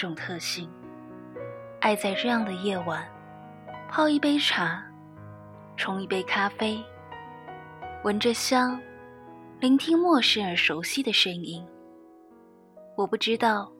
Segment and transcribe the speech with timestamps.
[0.00, 0.66] 种特性，
[1.82, 3.06] 爱在这样的夜晚，
[3.90, 4.82] 泡一杯茶，
[5.76, 6.82] 冲一杯咖啡，
[8.02, 8.80] 闻着香，
[9.58, 11.62] 聆听陌生而熟悉的声音。
[12.96, 13.70] 我不知道，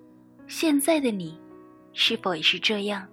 [0.46, 1.40] 现在的你，
[1.94, 3.08] 是否也是这样？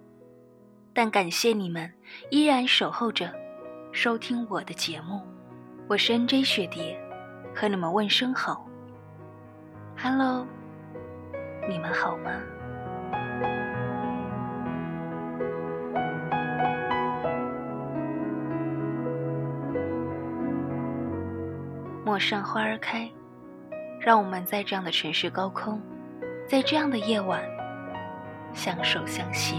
[0.94, 1.90] 但感谢你们
[2.30, 3.34] 依然守候着，
[3.94, 5.22] 收听我的节目。
[5.88, 7.00] 我是 N J 雪蝶，
[7.56, 8.68] 和你们问声好。
[9.98, 10.46] Hello。
[11.70, 12.32] 你们好吗？
[22.20, 23.10] 上花儿开，
[24.00, 25.82] 让我们在这样的城市高空，
[26.48, 27.42] 在这样的夜晚，
[28.54, 29.56] 相守相携。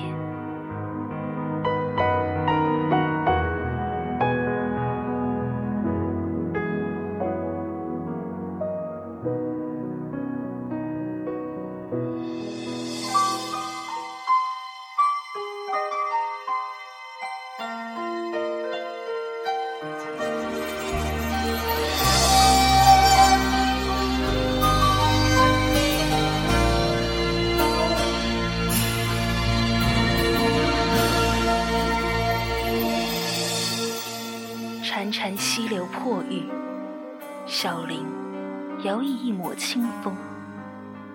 [39.09, 40.17] 一抹清风，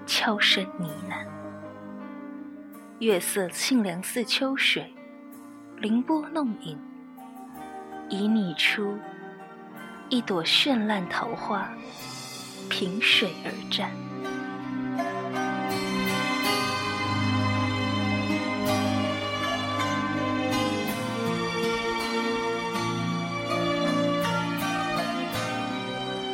[0.06, 1.26] 悄声呢喃。
[3.00, 4.94] 月色清凉似秋水，
[5.78, 6.78] 凌波弄影，
[8.10, 8.98] 以你出
[10.10, 11.70] 一朵绚烂桃花，
[12.70, 13.92] 凭水而战。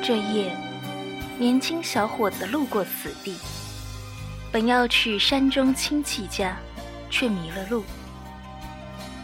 [0.02, 0.56] 这夜，
[1.40, 3.38] 年轻小伙子路过此地，
[4.52, 6.58] 本要去山中亲戚家，
[7.10, 7.86] 却迷了路。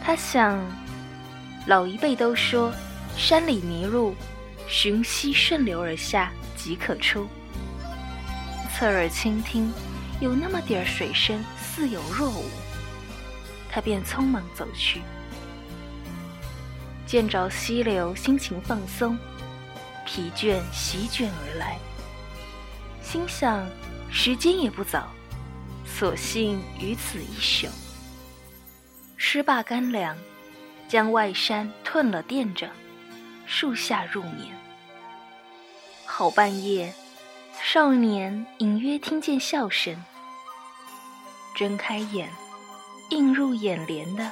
[0.02, 0.58] 他想，
[1.66, 2.72] 老一辈都说，
[3.18, 4.14] 山里迷路，
[4.66, 7.28] 寻溪顺流而下即可出。
[8.74, 9.70] 侧耳倾听，
[10.18, 12.46] 有那么点儿水声，似有若无。
[13.68, 15.02] 他便匆忙走去，
[17.06, 19.18] 见着溪流，心情放松。
[20.06, 21.76] 疲倦席卷而来，
[23.16, 23.66] 心想
[24.10, 25.10] 时间也不早，
[25.86, 27.66] 索性于此一宿。
[29.16, 30.14] 吃罢干粮，
[30.86, 32.68] 将外衫褪了垫着，
[33.46, 34.54] 树下入眠。
[36.04, 36.92] 好半夜，
[37.62, 39.96] 少年隐约听见笑声，
[41.54, 42.28] 睁开眼，
[43.08, 44.30] 映入眼帘的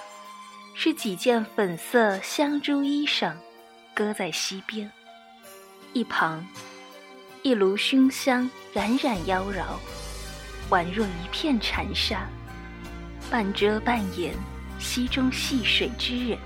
[0.75, 3.33] 是几件粉色香珠衣裳，
[3.95, 4.93] 搁在溪边。
[5.95, 6.47] 一旁，
[7.47, 9.62] 一炉熏香冉冉妖娆，
[10.71, 12.27] 宛若一片禅沙，
[13.31, 14.34] 半遮半掩
[14.78, 16.38] 溪中戏水之人。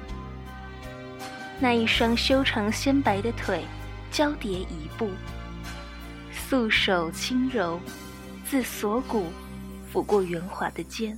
[1.61, 3.65] 那一双修长纤白的腿，
[4.11, 5.09] 交叠一步，
[6.33, 7.79] 素手轻柔，
[8.45, 9.27] 自锁骨
[9.95, 11.17] 抚过圆滑的肩。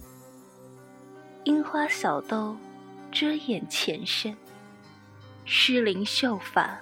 [1.45, 2.55] 樱花小兜
[3.11, 4.37] 遮掩前身，
[5.47, 6.79] 诗灵秀发。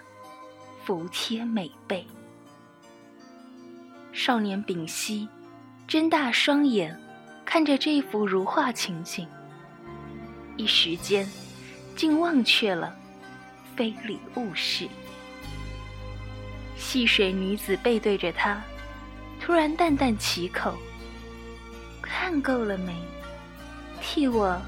[0.85, 2.05] 服帖美背，
[4.21, 5.29] 少年屏息，
[5.87, 7.01] 睁大双眼，
[7.45, 9.25] 看着这幅如画情景，
[10.57, 11.25] 一时间，
[11.95, 12.93] 竟忘却了
[13.77, 14.89] 非礼勿视。
[16.77, 18.61] 戏水女子背对着他，
[19.41, 20.77] 突然淡淡启口
[22.03, 22.93] ：“看够了没？
[24.01, 24.61] 替我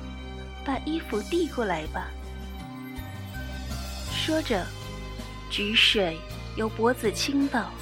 [0.65, 2.07] 把衣服递过来吧。”
[4.15, 4.65] 说着。
[5.51, 6.17] 举水
[6.55, 7.73] 由脖子倾倒，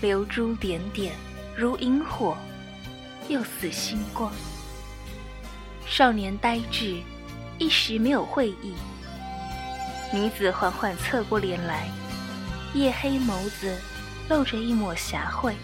[0.00, 1.14] 流珠点点
[1.56, 2.36] 如萤火，
[3.28, 4.30] 又似星光。
[5.86, 7.02] 少年呆滞，
[7.58, 8.74] 一时没有会意。
[10.12, 11.88] 女子缓缓侧过脸来，
[12.74, 13.74] 夜黑眸子
[14.28, 15.56] 露着一抹霞慧，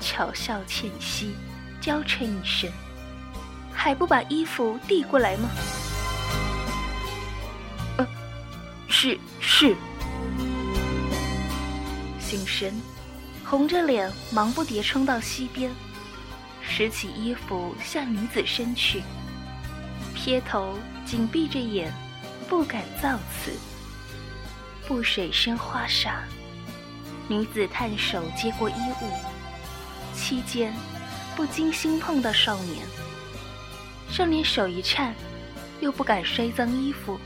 [0.00, 1.34] 巧笑倩兮，
[1.80, 2.70] 娇嗔一声
[3.74, 5.48] ：“还不把衣服递过来吗
[7.98, 8.06] ？”“呃，
[8.88, 9.74] 是是。”
[12.20, 12.72] 醒神，
[13.52, 15.70] 红着脸，忙不迭冲到溪边，
[16.62, 19.02] 拾起衣服向女子伸去，
[20.14, 21.92] 撇头紧闭着眼，
[22.48, 23.52] 不敢造次。
[24.88, 26.22] 布水声花洒，
[27.28, 29.12] 女子探手接过衣物，
[30.14, 30.72] 期间
[31.36, 32.78] 不禁心碰到少年。
[34.08, 35.14] 少年手一颤，
[35.78, 37.20] 又不敢摔脏衣服，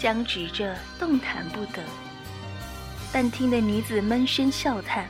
[0.00, 1.80] 僵直着动弹不得。
[3.12, 5.08] 但听得女子闷声笑叹，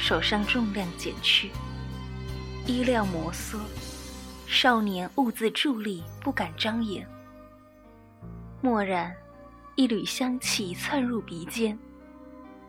[0.00, 1.50] 手上重量减去，
[2.66, 3.58] 衣料摩挲，
[4.46, 7.06] 少年兀自伫立，不敢张眼。
[8.62, 9.14] 蓦然，
[9.76, 11.78] 一缕香气窜入鼻尖，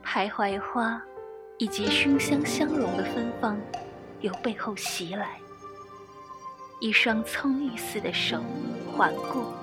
[0.06, 1.02] 徘徊花
[1.58, 3.58] 以及熏香相融的芬芳
[4.20, 5.40] 由背后袭来，
[6.82, 8.44] 一双葱郁似的手
[8.94, 9.54] 环过。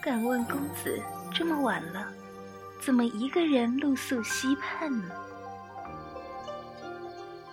[0.00, 1.02] 敢问公子，
[1.34, 2.06] 这么晚了，
[2.86, 5.10] 怎么一个人露宿溪畔呢？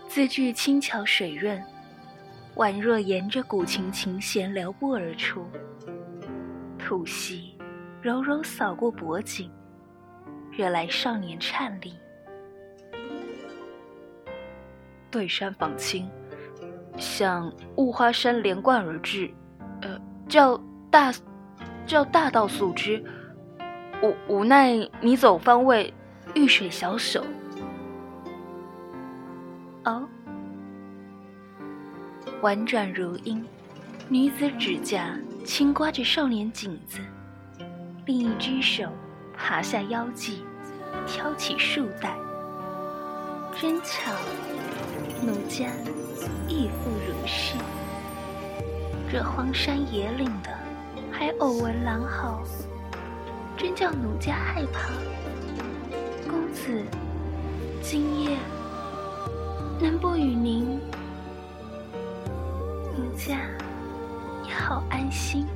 [0.08, 1.60] 字句轻巧水润，
[2.58, 5.44] 宛若沿着古琴琴弦撩拨而出。
[6.78, 7.58] 吐息
[8.00, 9.52] 柔柔扫过脖颈，
[10.52, 11.96] 惹来少年颤栗。
[15.10, 16.08] 对山访亲，
[16.96, 19.34] 向雾花山连贯而至，
[19.82, 20.00] 呃，
[20.30, 20.56] 叫
[20.92, 21.12] 大。
[21.86, 23.04] 叫大道素之，
[24.04, 25.94] 无无奈你走方位，
[26.36, 27.24] 遇水小手。
[29.86, 30.06] 哦，
[32.42, 33.46] 婉转如音，
[34.10, 37.00] 女子指甲轻刮着少年颈子，
[38.06, 38.90] 另一只手
[39.38, 40.44] 爬下腰际，
[41.08, 42.14] 挑起束带。
[43.58, 44.12] 真巧，
[45.26, 45.68] 奴家
[46.50, 47.56] 亦复如是。
[49.10, 50.50] 这荒山野岭的。
[51.16, 52.44] 还偶闻狼嚎，
[53.64, 54.90] 真叫奴家害怕。
[56.30, 56.84] 公子，
[57.82, 58.38] 今夜
[59.80, 60.82] 能不与您，
[62.98, 63.38] 奴家
[64.46, 65.48] 也好安心。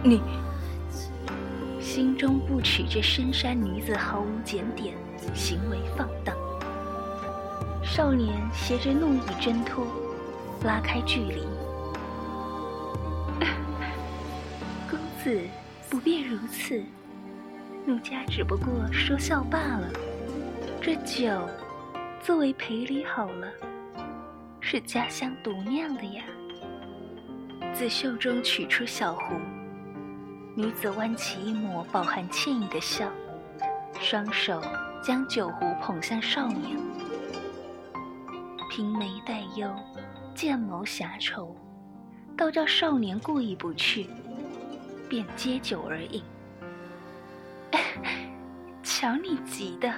[0.00, 0.22] 你
[1.80, 4.94] 心中不耻这深山女子毫无检点，
[5.34, 6.32] 行为放荡。
[7.82, 9.84] 少年携着怒意挣脱，
[10.62, 11.42] 拉开距离。
[14.88, 15.40] 公子
[15.90, 16.82] 不便如此，
[17.86, 19.90] 奴家只不过说笑罢了。
[20.82, 21.48] 这酒
[22.22, 23.48] 作为赔礼好了，
[24.60, 26.24] 是家乡独酿的呀。
[27.72, 29.34] 自袖中取出小壶，
[30.54, 33.10] 女子弯起一抹饱含歉意的笑，
[33.98, 34.60] 双手
[35.02, 36.76] 将酒壶捧向少年，
[38.70, 39.70] 颦眉带忧，
[40.34, 41.56] 剑眸狭愁，
[42.36, 44.06] 倒叫少年过意不去。
[45.08, 46.22] 便接酒而饮，
[48.82, 49.92] 瞧你急的。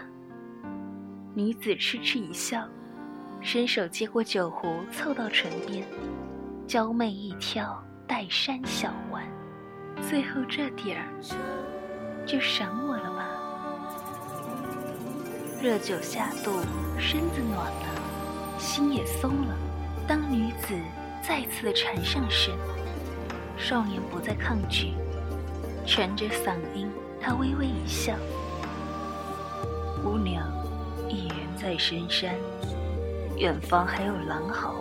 [1.34, 2.66] 女子痴痴一笑，
[3.40, 5.84] 伸手接过酒壶，凑到唇边，
[6.66, 9.24] 娇媚一挑，带山小玩。
[10.08, 11.08] 最后这点儿，
[12.26, 13.26] 就赏我了吧。
[15.62, 16.52] 热酒下肚，
[16.98, 19.56] 身子暖了，心也松了。
[20.08, 20.74] 当女子
[21.22, 22.54] 再次缠上身。
[23.60, 24.94] 少年不再抗拒，
[25.86, 26.90] 沉着嗓音，
[27.20, 28.14] 他微微一笑
[30.02, 30.50] ：“姑娘，
[31.08, 32.34] 一人在深山，
[33.36, 34.74] 远方还有狼嚎，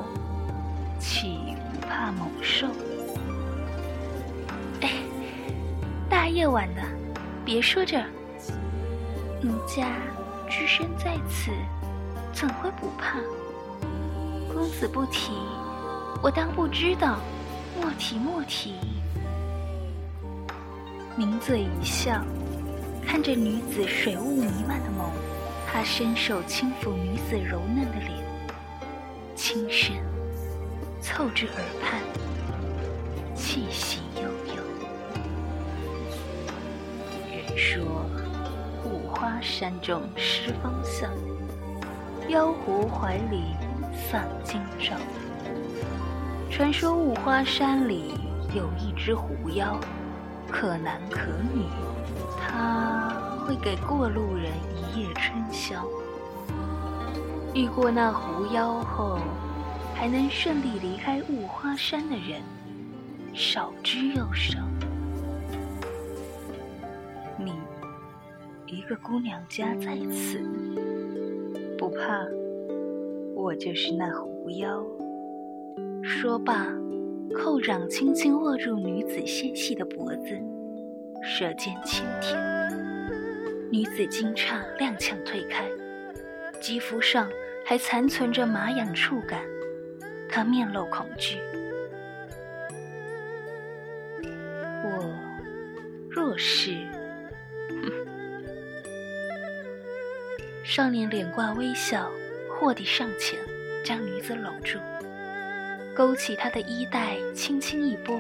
[0.98, 2.68] 岂不怕猛兽？”
[4.82, 4.94] 哎，
[6.10, 6.82] 大夜晚的，
[7.44, 8.02] 别说这。
[9.42, 9.88] 奴家
[10.50, 11.52] 只身在此，
[12.34, 13.20] 怎会不怕？
[14.54, 15.34] 公子不提，
[16.24, 17.20] 我当不知道。
[17.82, 18.76] 莫提莫提，
[21.18, 22.22] 抿嘴一笑，
[23.08, 25.10] 看着女子水雾弥漫的眸，
[25.66, 28.12] 他伸手轻抚女子柔嫩的脸，
[29.34, 29.96] 轻声
[31.02, 32.02] 凑至耳畔，
[33.34, 34.64] 气息悠悠。
[37.32, 37.82] 人说
[38.84, 41.10] 雾花山中失方向，
[42.28, 43.56] 妖狐怀里
[44.12, 44.98] 丧今朝。
[46.50, 48.16] 传说雾花山里
[48.54, 49.80] 有一只狐妖，
[50.52, 51.64] 可男可女，
[52.38, 53.16] 它
[53.46, 55.86] 会给过路人一夜春宵。
[57.54, 59.20] 遇过那狐妖后，
[59.96, 62.42] 还能顺利离开雾花山的人，
[63.34, 64.60] 少之又少。
[67.38, 67.54] 你
[68.66, 70.42] 一个姑娘家在此，
[71.78, 72.26] 不怕，
[73.34, 74.84] 我就是那狐妖。
[76.04, 76.68] 说罢，
[77.36, 80.40] 扣掌轻轻握住女子纤细的脖子，
[81.24, 82.38] 舌尖轻舔。
[83.72, 85.70] 女子惊诧，踉跄退开，
[86.60, 87.30] 肌肤上
[87.66, 89.44] 还残存着麻痒触感，
[90.28, 91.38] 她面露恐惧。
[94.84, 95.14] 我
[96.10, 96.72] 若是……
[97.70, 97.92] 哼
[100.64, 102.12] 少年脸挂微笑，
[102.50, 103.40] 霍地上前，
[103.84, 104.80] 将女子搂住。
[106.00, 108.18] 勾起她的衣带，轻轻一拨，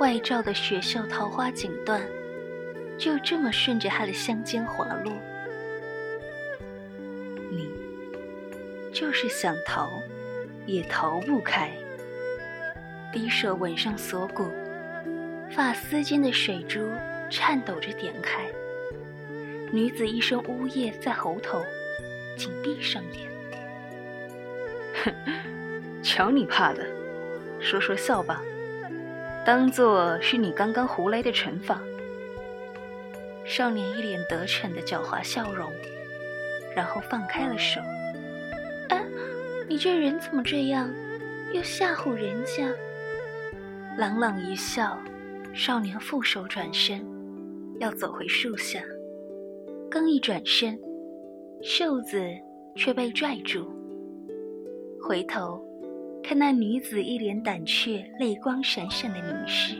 [0.00, 2.00] 外罩的雪绣桃花锦缎
[2.98, 5.12] 就这么顺着她的香肩滑落。
[7.52, 7.70] 你
[8.92, 9.92] 就是想逃，
[10.66, 11.70] 也逃不开。
[13.12, 14.50] 低手吻上锁骨，
[15.52, 16.90] 发丝间的水珠
[17.30, 18.42] 颤抖着点开。
[19.70, 21.62] 女子一声呜咽在喉头，
[22.36, 23.30] 紧闭上眼。
[25.04, 25.14] 哼
[26.02, 26.84] 瞧你怕的，
[27.60, 28.42] 说说笑吧，
[29.46, 31.80] 当做是你刚刚胡来的惩罚。
[33.44, 35.70] 少年一脸得逞的狡猾笑容，
[36.74, 37.80] 然后放开了手。
[38.88, 39.00] 啊，
[39.68, 40.92] 你这人怎么这样，
[41.52, 42.68] 又吓唬人家？
[43.96, 44.98] 朗朗一笑，
[45.54, 47.04] 少年负手转身，
[47.78, 48.80] 要走回树下。
[49.90, 50.78] 刚一转身，
[51.62, 52.20] 袖子
[52.74, 53.70] 却被拽住。
[55.02, 55.60] 回头
[56.22, 59.76] 看那女子一脸胆怯、泪光闪闪的凝视，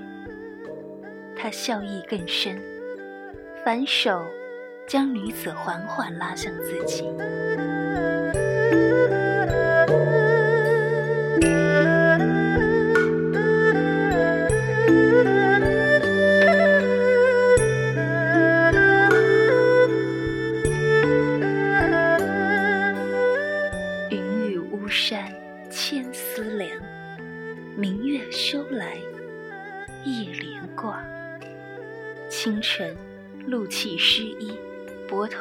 [1.36, 2.60] 他笑意更深。
[3.64, 4.22] 反手，
[4.86, 7.04] 将女子缓缓拉向自己。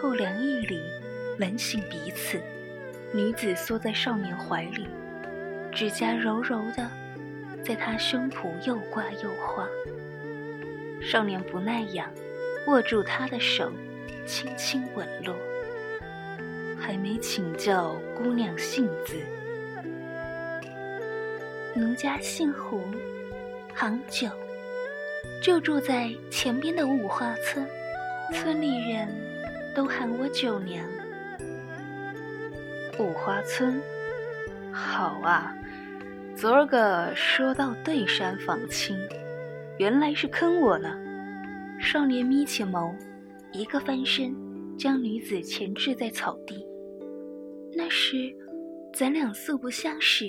[0.02, 0.82] 透凉意里，
[1.38, 2.42] 冷醒彼此。
[3.14, 4.88] 女子缩在少年怀里，
[5.72, 6.90] 指甲柔柔的，
[7.64, 9.68] 在他胸脯又刮又画。
[11.04, 12.12] 少年不耐痒，
[12.66, 13.72] 握住她的手，
[14.26, 15.36] 轻轻吻落。
[16.80, 19.22] 还没请教姑娘姓字，
[21.76, 22.82] 奴家姓胡，
[23.76, 24.28] 行久，
[25.44, 27.64] 就住在前边的五花村。
[28.34, 29.08] 村里人
[29.76, 30.86] 都喊我九娘。
[33.00, 33.82] 五花村，
[34.72, 35.56] 好啊！
[36.36, 38.98] 昨儿个说到对山访亲，
[39.78, 40.98] 原来是坑我呢。
[41.80, 42.94] 少年眯起眸，
[43.52, 44.36] 一个翻身，
[44.78, 46.66] 将女子钳制在草地。
[47.76, 48.34] 那时，
[48.94, 50.26] 咱俩素不相识，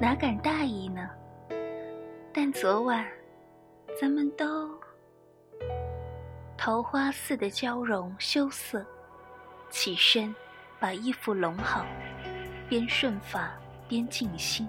[0.00, 1.08] 哪敢大意呢？
[2.32, 3.06] 但昨晚，
[4.00, 4.77] 咱们都……
[6.58, 8.84] 桃花似的娇容羞涩，
[9.70, 10.34] 起身，
[10.80, 11.86] 把衣服拢好，
[12.68, 13.52] 边顺发
[13.86, 14.68] 边静心。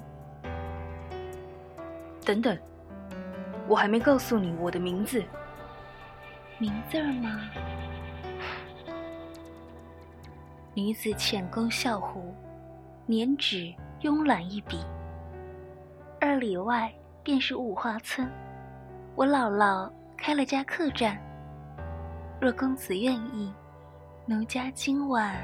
[2.24, 2.56] 等等，
[3.68, 5.26] 我还没告诉你我的名字。
[6.60, 7.50] 名字吗？
[10.76, 12.22] 女子浅勾笑弧，
[13.08, 14.78] 捻指慵懒一笔。
[16.22, 16.94] 二里外
[17.24, 18.32] 便是五花村，
[19.16, 21.20] 我姥姥开了家客栈。
[22.42, 23.52] 若公子愿意，
[24.26, 25.36] 奴家今晚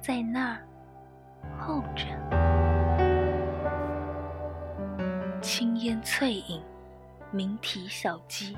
[0.00, 0.62] 在那儿
[1.58, 2.06] 候着。
[5.40, 6.62] 青烟翠影，
[7.32, 8.56] 明啼小鸡。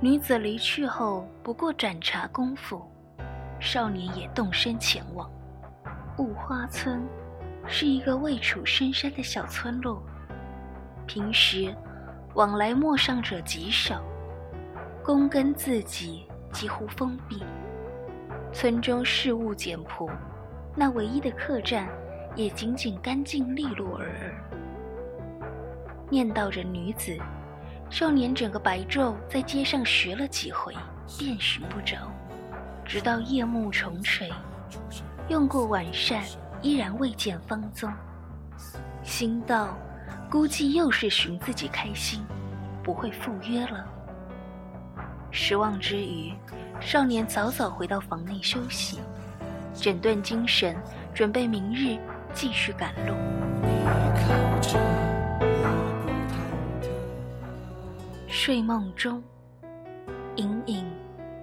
[0.00, 2.82] 女子离去后，不过盏茶功夫，
[3.60, 5.30] 少年也动身前往。
[6.18, 7.00] 雾花村
[7.68, 10.02] 是一个未处深山的小村落，
[11.06, 11.72] 平时
[12.34, 14.02] 往来陌上者极少。
[15.04, 17.42] 躬耕自给几乎封闭，
[18.52, 20.08] 村中事务简朴，
[20.76, 21.88] 那唯一的客栈
[22.36, 24.12] 也仅仅干净利落而已。
[26.08, 27.18] 念叨着女子，
[27.90, 30.72] 少年整个白昼在街上寻了几回，
[31.18, 31.96] 便寻不着，
[32.84, 34.30] 直到夜幕重垂，
[35.28, 36.22] 用过晚膳
[36.60, 37.92] 依然未见芳踪，
[39.02, 39.76] 心道
[40.30, 42.24] 估计又是寻自己开心，
[42.84, 43.84] 不会赴约了。
[45.34, 46.30] 失望之余，
[46.78, 49.00] 少年早早回到房内休息，
[49.74, 50.76] 整顿精神，
[51.14, 51.98] 准备明日
[52.34, 53.14] 继续赶路。
[58.28, 59.22] 睡梦中，
[60.36, 60.84] 隐隐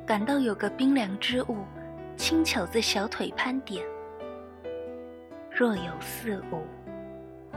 [0.05, 1.57] 感到有个冰凉之物
[2.15, 3.83] 轻巧自小腿攀点，
[5.51, 6.63] 若有似无，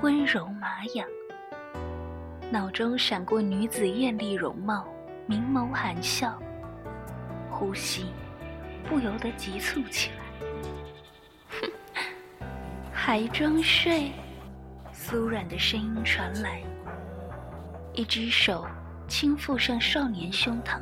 [0.01, 1.07] 温柔麻痒。
[2.51, 4.87] 脑中闪过女子艳丽容貌。
[5.27, 6.39] 明眸含笑，
[7.51, 8.07] 呼吸
[8.89, 10.49] 不由得急促起来。
[11.61, 11.71] 哼，
[12.93, 14.13] 还装睡？
[14.95, 16.63] 酥软的声音传来，
[17.93, 18.67] 一只手
[19.09, 20.81] 轻抚上少年胸膛。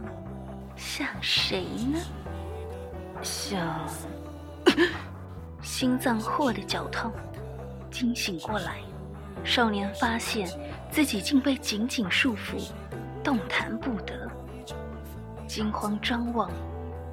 [0.77, 1.99] 像谁呢？
[3.23, 3.87] 像……
[5.63, 7.13] 心脏霍的绞痛，
[7.91, 8.79] 惊醒过来，
[9.45, 10.49] 少年发现
[10.91, 12.73] 自己竟被紧紧束缚。
[13.23, 14.30] 动弹不得，
[15.51, 16.49] 惊慌张望，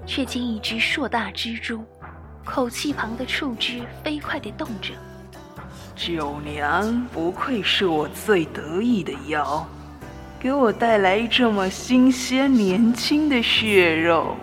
[0.06, 1.84] 却见一只硕大蜘蛛
[2.46, 4.94] 口气旁的触枝飞快地动着。
[5.96, 9.68] 九娘不愧是我最得意的妖，
[10.40, 14.36] 给我带来这么新鲜年轻的血肉。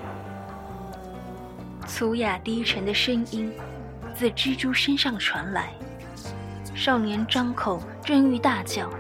[1.86, 3.52] 粗哑低沉的声音
[4.12, 5.72] 自蜘蛛身上传来。
[6.74, 8.90] 少年张口正欲大叫，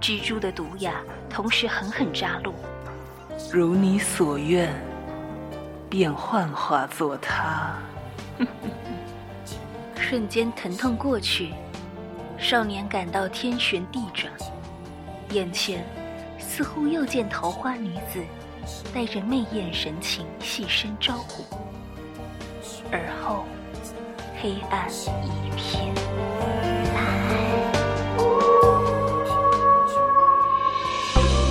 [0.00, 0.94] 蜘蛛的毒牙
[1.28, 2.54] 同时狠狠扎入。
[3.52, 4.72] 如你所愿，
[5.90, 7.74] 便幻化作他。
[9.94, 11.52] 瞬间疼痛过去，
[12.38, 14.32] 少年感到天旋地转，
[15.30, 15.84] 眼前
[16.38, 18.22] 似乎又见桃花女子
[18.94, 21.44] 带着媚艳神情细声招呼，
[22.90, 23.44] 而后
[24.40, 25.94] 黑暗一片。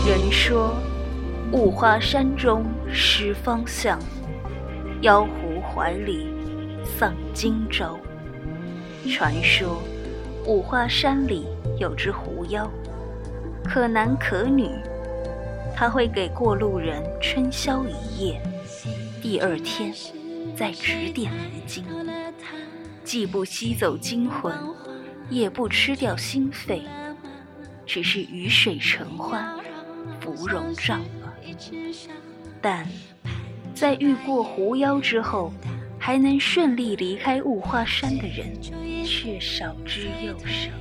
[0.06, 0.76] 人说。
[1.54, 4.00] 五花山中失方向，
[5.02, 6.26] 妖狐怀里
[6.86, 8.00] 丧荆州。
[9.10, 9.82] 传说
[10.46, 11.46] 五花山里
[11.78, 12.72] 有只狐妖，
[13.66, 14.70] 可男可女，
[15.76, 18.42] 他会给过路人春宵一夜，
[19.22, 19.94] 第二天
[20.56, 21.84] 再指点迷津，
[23.04, 24.56] 既不吸走精魂，
[25.30, 26.84] 也不吃掉心肺，
[27.86, 29.60] 只是雨水成欢，
[30.22, 31.02] 芙蓉帐。
[32.62, 32.88] 但
[33.74, 35.52] 在遇过狐妖之后，
[35.98, 38.54] 还能顺利离开雾花山的人
[39.04, 40.72] 却少之又少。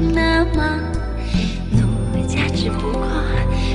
[0.00, 0.80] 那么
[1.70, 3.06] 奴家价值不过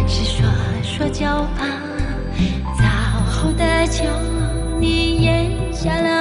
[0.07, 0.47] 是说
[0.81, 1.65] 说就罢，
[2.79, 2.83] 早
[3.29, 4.03] 后的酒
[4.79, 6.14] 你咽下了。